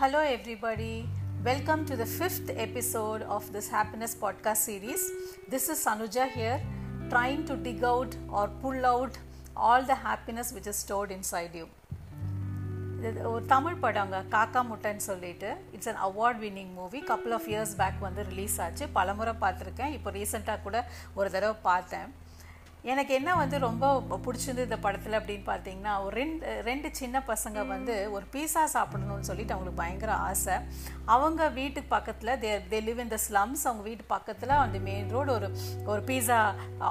[0.00, 1.06] Hello, everybody.
[1.44, 5.02] Welcome to the fifth episode of this happiness podcast series.
[5.46, 6.58] This is Sanuja here,
[7.10, 9.18] trying to dig out or pull out
[9.56, 11.66] all the happiness which is stored inside you.
[13.00, 17.76] இது ஒரு தமிழ் படங்க காக்கா முட்டைன்னு சொல்லிட்டு it's an award winning movie couple of years
[17.78, 20.76] back வந்து release ஆச்சு பலமுறை பார்த்துருக்கேன் இப்போ ரீசெண்டாக கூட
[21.18, 22.10] ஒரு தடவை பார்த்தேன்
[22.90, 23.86] எனக்கு என்ன வந்து ரொம்ப
[24.24, 29.54] பிடிச்சிருந்து இந்த படத்தில் அப்படின்னு பார்த்தீங்கன்னா ஒரு ரெண்டு ரெண்டு சின்ன பசங்க வந்து ஒரு பீஸா சாப்பிடணும்னு சொல்லிட்டு
[29.54, 30.56] அவங்களுக்கு பயங்கர ஆசை.
[31.14, 35.30] அவங்க வீட்டுக்கு பக்கத்தில் தே they live in the slums அவங்க வீட்டு பக்கத்தில் அந்த மெயின் ரோடு
[35.36, 35.50] ஒரு
[35.92, 36.38] ஒரு பீஸா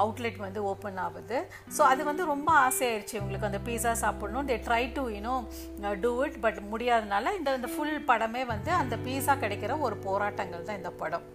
[0.02, 1.40] அவுட்லெட் வந்து ஓப்பன் ஆகுது.
[1.78, 4.48] ஸோ அது வந்து ரொம்ப ஆசையாயிருச்சு இவங்களுக்கு அந்த பீஸா சாப்பிடணும்.
[4.52, 5.36] They try to you know
[6.06, 10.80] do it but முடியாதனால இந்த இந்த ஃபுல் படமே வந்து அந்த பீஸா கிடைக்கிற ஒரு போராட்டங்கள் தான்
[10.81, 11.28] இந்த படம்.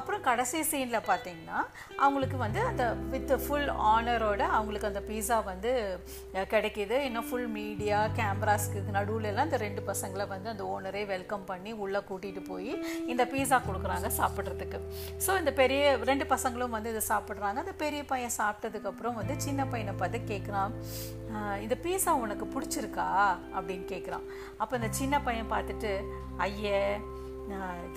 [0.00, 1.60] அப்புறம் கடைசி சீனில் பார்த்தீங்கன்னா
[2.04, 5.70] அவங்களுக்கு வந்து அந்த வித் ஃபுல் ஆனரோட அவங்களுக்கு அந்த பீஸா வந்து
[6.52, 6.96] கிடைக்கிது.
[7.08, 12.00] இன்னும் ஃபுல் மீடியா கேமராஸ்க்கு நடுவில் எல்லாம் இந்த ரெண்டு பசங்களை வந்து அந்த ஓனரே வெல்கம் பண்ணி உள்ளே
[12.10, 12.72] கூட்டிகிட்டு போய்
[13.12, 14.80] இந்த பீஸா கொடுக்குறாங்க சாப்பிட்றதுக்கு.
[15.26, 17.64] ஸோ இந்த பெரிய ரெண்டு பசங்களும் வந்து இதை சாப்பிட்றாங்க.
[17.64, 20.74] அந்த பெரிய பையன் சாப்பிட்டதுக்கப்புறம் வந்து சின்ன பையனை பார்த்து கேட்குறான்
[21.64, 23.08] இந்த பீஸா உனக்கு பிடிச்சிருக்கா?
[23.56, 24.26] அப்படின்னு கேட்குறான்
[24.60, 25.92] அப்போ இந்த சின்ன பையன் பார்த்துட்டு
[26.46, 26.78] ஐயே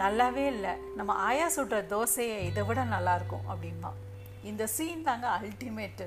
[0.01, 0.71] நல்லாவே இல்லை.
[0.99, 3.99] நம்ம ஆயா சுடுற தோசையை இதை விட நல்லாயிருக்கும் அப்படிம்பான்.
[4.45, 6.05] இந்த சீன் தாங்க அல்டிமேட்டு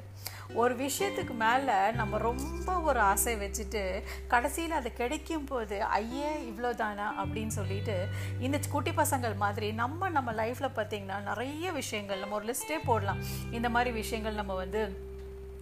[0.55, 3.83] ஒரு விஷயத்துக்கு மேலே நம்ம ரொம்ப ஒரு ஆசை வச்சுட்டு
[4.29, 7.97] கடைசியில் அது கிடைக்கும் போது ஐயே இவ்வளோ தானா அப்படின்னு சொல்லிட்டு
[8.41, 13.23] இந்த குட்டி பசங்கள் மாதிரி நம்ம நம்ம லைஃப்பில் பார்த்திங்கன்னா நிறைய விஷயங்கள் நம்ம ஒரு லிஸ்ட்டே போடலாம்.
[13.51, 14.83] இந்த மாதிரி விஷயங்கள் நம்ம வந்து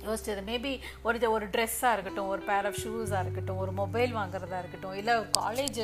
[0.09, 0.43] யோசிச்சது.
[0.51, 0.73] மேபி
[1.07, 5.81] ஒரு ஒரு ட்ரெஸ்ஸாக இருக்கட்டும் ஒரு பேர் ஆஃப் ஷூஸாக இருக்கட்டும் ஒரு மொபைல் வாங்குறதா இருக்கட்டும் இல்லை காலேஜ்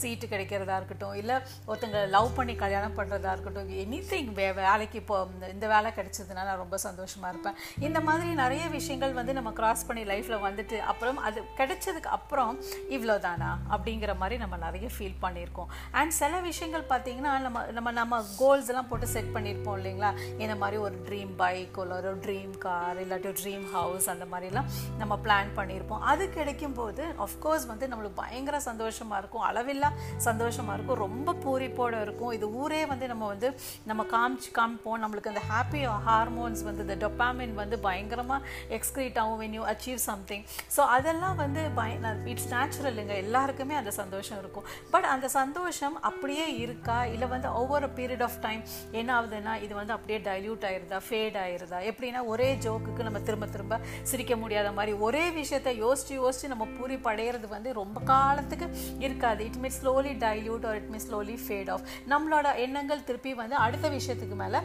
[0.00, 1.36] சீட்டு கிடைக்கிறதா இருக்கட்டும் இல்லை
[1.70, 5.16] ஒருத்தங்க லவ் பண்ணி கல்யாணம் பண்ணுறதா இருக்கட்டும் எனி திங் வே வேலைக்கு இப்போ
[5.54, 7.58] இந்த வேலை கிடைச்சதுனால நான் ரொம்ப சந்தோஷமாக இருப்பேன்.
[7.86, 12.52] இந்த மாதிரி நிறைய விஷயங்கள் வந்து நம்ம கிராஸ் பண்ணி லைஃப்பில் வந்துட்டு அப்புறம் அது கிடைச்சதுக்கு அப்புறம்
[12.96, 15.70] இவ்வளோ தானா அப்படிங்கிற மாதிரி நம்ம நிறைய ஃபீல் பண்ணியிருக்கோம்.
[15.98, 20.10] அண்ட் சில விஷயங்கள் பார்த்தீங்கன்னா நம்ம நம்ம நம்ம கோல்ஸ் எல்லாம் போட்டு செட் பண்ணியிருப்போம் இல்லைங்களா?
[20.42, 24.68] இந்த மாதிரி ஒரு ட்ரீம் பைக் இல்லை ஒரு ட்ரீம் கார் இல்லாட்டி ட்ரீம் ஹவுஸ் அந்த மாதிரிலாம்
[25.00, 26.02] நம்ம பிளான் பண்ணியிருப்போம்.
[26.12, 29.44] அது கிடைக்கும் போது அஃப்கோர்ஸ் வந்து நம்மளுக்கு பயங்கர சந்தோஷமாக இருக்கும்.
[29.50, 29.90] அளவில்லா
[30.28, 31.00] சந்தோஷமாக இருக்கும்.
[31.06, 32.32] ரொம்ப பூரிப்போடு இருக்கும்.
[32.38, 33.50] இது ஊரே வந்து நம்ம வந்து
[33.90, 35.00] நம்ம காமிச்சு காமிப்போம்.
[35.04, 38.46] நம்மளுக்கு அந்த ஹாப்பி ஹார்மோன்ஸ் வந்து இந்த டொப்பாமின் வந்து பயங்கரமாக
[38.78, 40.44] எக்ஸ்க்ரீட் ஆகும் when you achieve something
[40.76, 44.66] so அதெல்லாம் வந்து பய இட்ஸ் நேச்சுரலுங்க எல்லாருக்குமே அந்த சந்தோஷம் இருக்கும்.
[44.92, 46.98] பட் அந்த சந்தோஷம் அப்படியே இருக்கா?
[47.14, 48.62] இல்லை வந்து ஒவ்வொரு பீரியட் ஆஃப் டைம்
[49.00, 50.98] என்ன ஆகுதுன்னா இது வந்து அப்படியே டைல்யூட் ஆயிருதா?
[51.08, 51.78] ஃபேட் ஆயிருதா?
[51.90, 53.80] எப்படின்னா ஒரே ஜோக்குக்கு நம்ம திரும்ப திரும்ப
[54.12, 58.66] சிரிக்க முடியாத மாதிரி ஒரே விஷயத்த யோசிச்சு யோசிச்சு நம்ம பூரி படையிறது வந்து ரொம்ப காலத்துக்கு
[59.04, 59.40] இருக்காது.
[59.48, 63.86] It mean slowly dilute or it mean slowly fade off நம்மளோட எண்ணங்கள் திருப்பி வந்து அடுத்த
[63.96, 64.60] விஷயத்துக்கு மேலே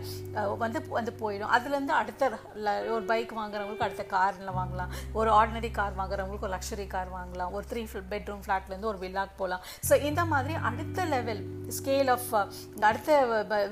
[0.64, 1.52] வந்து வந்து போயிடும்.
[1.58, 2.32] அதுலேருந்து அடுத்த
[2.96, 4.92] ஒரு பைக் வாங்குறவங்களுக்கு அடுத்த காரில் வாங்கலாம்.
[5.20, 7.54] ஒரு ஆர்டினரி கார் வாங்குறவங்களுக்கு ஒரு லக்ஸரி கார் வாங்கலாம்.
[7.58, 7.84] ஒரு த்ரீ
[8.14, 11.42] பெட்ரூம் ஃப்ளாட்லேருந்து ஒரு வில்லாக் போகலாம் ஸோ இந்த மாதிரி அடுத்த லெவல்
[11.78, 12.30] ஸ்கேல் ஆஃப்
[12.90, 13.16] அடுத்த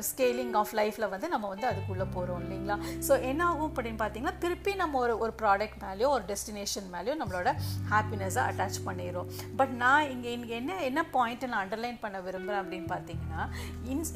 [0.10, 2.78] ஸ்கேலிங் ஆஃப் லைஃப்பில் வந்து நம்ம வந்து அதுக்குள்ளே போகிறோம் இல்லைங்களா?
[3.08, 7.56] ஸோ என்ன ஆகும் அப்படின்னு பார்த்தீங்கன்னா திருப்பி நம்ம ஒரு ஒரு ப்ராடக்ட் மேலேயோ ஒரு டெஸ்டினேஷன் மேலேயோ நம்மளோட
[7.92, 9.32] ஹாப்பினஸை அட்டாச் பண்ணிடுறோம்.
[9.56, 13.50] பட் நான் இங்கே இங்கே என்ன என்ன பாயிண்ட்டை நான் அண்டர்லைன் பண்ண விரும்புகிறேன் அப்படின்னு பார்த்தீங்கன்னா
[13.86, 14.12] இன்ஸ்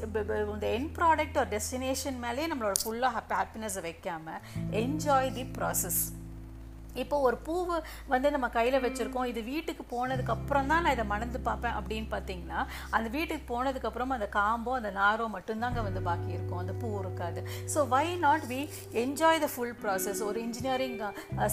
[0.54, 6.19] இந்த என் ப்ராடக்ட் ஒரு டெஸ்டினேஷன் மேலேயே நம்மளோட ஃபுல்லாக ஹாப்பி ஹாப்பினஸை வைக்காமல் என்ஜாய் தி ப்ராசஸ்
[6.94, 7.76] இப்போ ஒரு பூவு
[8.08, 12.60] வந்து நம்ம கையில் வச்சுருக்கோம் இது வீட்டுக்கு போனதுக்கு அப்புறம் தான் நான் இதை மணந்து பார்ப்பேன் அப்படின்னு பார்த்தீங்கன்னா
[12.90, 16.58] அந்த வீட்டுக்கு போனதுக்கப்புறம் அந்த காம்போ அந்த நாரோ மட்டும்தாங்க வந்து பாக்கி இருக்கும்.
[16.58, 17.40] அந்த பூ இருக்காது.
[17.74, 18.60] So why not we
[19.02, 20.96] enjoy the full process ஒரு இன்ஜினியரிங்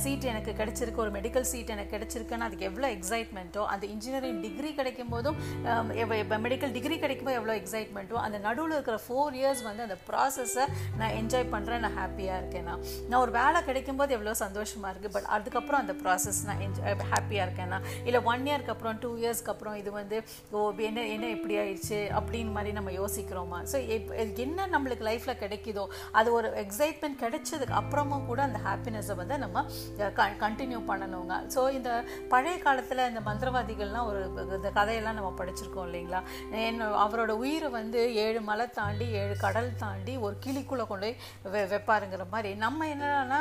[0.03, 5.09] சீட் எனக்கு கிடைச்சிருக்கு ஒரு மெடிக்கல் சீட் எனக்கு கிடைச்சிருக்குன்னு அதுக்கு எவ்வளோ எக்ஸைட்மெண்ட்டோ அந்த இன்ஜினியரிங் டிகிரி கிடைக்கும்
[5.09, 5.37] போதும்
[6.47, 10.65] மெடிக்கல் டிகிரி கிடைக்கும்போது எவ்வளோ எக்ஸைட்மெண்ட்டோ அந்த நடுவில் இருக்கிற ஃபோர் இயர்ஸ் வந்து அந்த ப்ராசஸை
[10.97, 12.63] நான் என்ஜாய் பண்ணுறேன் நான் ஹாப்பியாக இருக்கேன்?
[12.63, 17.45] நான் நான் ஒரு வேலை கிடைக்கும்போது எவ்வளோ சந்தோஷமாக இருக்குது பட் அதுக்கப்புறம் அந்த ப்ராசஸ் நான் என்ஜாய் ஹாப்பியாக
[17.47, 20.17] இருக்கேன்னா இல்லை ஒன் இயர்க்கு அப்புறம் டூ இயர்ஸ்க்கு அப்புறம் இது வந்து
[20.57, 23.59] ஓ என்ன என்ன எப்படி ஆயிடுச்சு அப்படின்னு மாதிரி நம்ம யோசிக்கிறோமா?
[23.71, 23.77] ஸோ
[24.45, 25.85] என்ன நம்மளுக்கு லைஃப்பில் கிடைக்குதோ
[26.19, 29.65] அது ஒரு எக்ஸைட்மெண்ட் கிடைச்சதுக்கு அப்புறமும் கூட அந்த ஹாப்பினஸை வந்து நம்ம
[30.43, 31.35] கண்டினியூ பண்ணணுங்க.
[31.55, 31.89] ஸோ இந்த
[32.33, 34.21] பழைய காலத்தில் இந்த மந்திரவாதிகள்லாம் ஒரு
[34.57, 36.21] இந்த கதையெல்லாம் நம்ம படிச்சிருக்கோம் இல்லைங்களா?
[36.69, 41.09] என்ன அவரோட உயிரை வந்து ஏழு மலை தாண்டி ஏழு கடல் தாண்டி ஒரு கிளிக்குள்ளே கொண்டு
[41.53, 42.51] போய் வைப்பாருங்கிற மாதிரி.
[42.65, 43.39] நம்ம என்னன்னா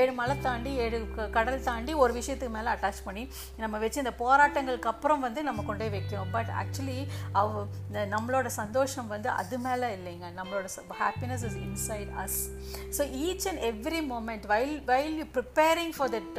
[0.00, 0.99] ஏழு மலை தாண்டி ஏழு
[1.30, 3.22] கடல் தாண்டி ஒரு விஷயத்துக்கு மேலே அட்டாச் பண்ணி
[3.56, 6.98] நம்ம வச்சு இந்த போராட்டங்களுக்கு அப்புறம் வந்து நம்ம கொண்டே வைக்கிறோம் பட் ஆக்சுவலி
[7.32, 7.66] அவ
[8.10, 10.26] நம்மளோட சந்தோஷம் வந்து அது மேலே இல்லைங்க.
[10.36, 10.66] நம்மளோட
[11.00, 12.38] happiness is inside us
[12.98, 16.38] so each and every moment while while you preparing for that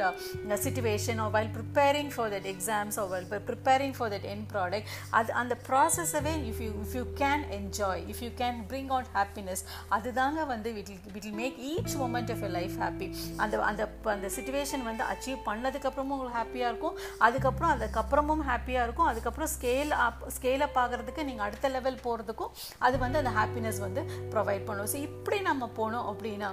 [0.64, 5.32] situation or while preparing for that exams or while preparing for that an product அது
[5.32, 10.46] அந்த ப்ராசஸவே if you if you can enjoy if you can bring out happiness அதுதாங்க
[10.46, 14.88] வந்து with with make each moment of your life happy அந்த அந்த அந்த situation motivation
[14.88, 16.96] வந்து achieve பண்ணதுக்கப்புறமும் உங்களுக்கு ஹாப்பியாக இருக்கும்.
[17.26, 19.08] அதுக்கப்புறம் அதுக்கப்புறமும் ஹாப்பியாக இருக்கும்.
[19.12, 22.52] அதுக்கப்புறம் ஸ்கேல் அப் ஸ்கேல் அப் ஆகிறதுக்கு நீங்கள் அடுத்த லெவல் போகிறதுக்கும்
[22.86, 24.02] அது வந்து அந்த ஹாப்பினஸ் வந்து
[24.34, 24.90] ப்ரொவைட் பண்ணும்.
[24.92, 26.50] ஸோ இப்படி நம்ம போனோம் அப்படின்னா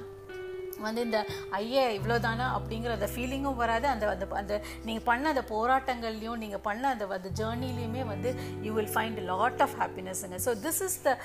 [0.85, 1.19] வந்து இந்த
[1.59, 3.85] ஐயே இவ்வளோதானா அப்படிங்கிற அந்த ஃபீலிங்கும் வராது.
[3.93, 4.53] அந்த அந்த அந்த
[4.87, 8.31] நீங்கள் பண்ண அந்த போராட்டங்கள்லையும் நீங்கள் பண்ண அந்த அந்த ஜேர்னிலையுமே வந்து
[8.67, 11.17] you will find lot of ஹாப்பினஸ்ஸுங்க so this is the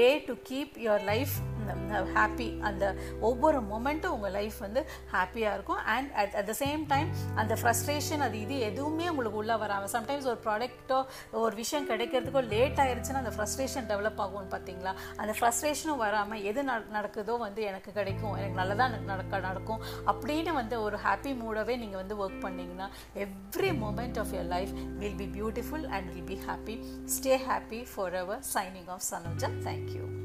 [0.00, 1.36] way to keep your life
[2.14, 2.84] happy அந்த
[3.20, 4.80] ஒவ்வொரு மொமெண்ட்டும் உங்கள் லைஃப் வந்து
[5.12, 5.82] ஹாப்பியாக இருக்கும்.
[5.86, 10.26] And at at the same time அந்த ஃப்ரஸ்ட்ரேஷன் அது இது எதுவுமே உங்களுக்கு உள்ளே வராமல் சம்டைம்ஸ்
[10.26, 10.98] ஒரு ப்ராடக்ட்டோ
[11.44, 16.62] ஒரு விஷயம் கிடைக்கிறதுக்கோ லேட் ஆயிருச்சுன்னா அந்த ஃப்ரஸ்ட்ரேஷன் டெவலப் ஆகும்னு பார்த்தீங்களா அந்த ஃப்ரஸ்ட்ரேஷனும் வராமல் எது
[16.92, 22.16] நடக்குதோ வந்து எனக்கு கிடைக்கும் எனக்கு நல்லதாக நடக்க நடக்கும் அப்படின்னு வந்து ஒரு ஹாப்பி மூடவே நீங்கள் வந்து
[22.16, 22.88] ஒர்க் பண்ணிங்கன்னா
[23.26, 26.76] every moment of your life will be beautiful and will be happy
[27.16, 27.82] stay happy
[28.14, 30.17] forever signing off Sanoja thank you